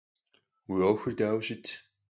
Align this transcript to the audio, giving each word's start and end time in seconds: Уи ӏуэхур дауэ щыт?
Уи 0.69 0.79
ӏуэхур 0.83 1.13
дауэ 1.17 1.41
щыт? 1.45 1.65